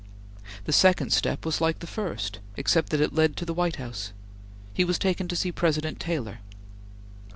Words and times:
The 0.65 0.73
second 0.73 1.11
step 1.13 1.45
was 1.45 1.61
like 1.61 1.77
the 1.77 1.85
first, 1.85 2.39
except 2.57 2.89
that 2.89 3.01
it 3.01 3.13
led 3.13 3.37
to 3.37 3.45
the 3.45 3.53
White 3.53 3.75
House. 3.75 4.13
He 4.73 4.83
was 4.83 4.97
taken 4.97 5.27
to 5.27 5.35
see 5.35 5.51
President 5.51 5.99
Taylor. 5.99 6.39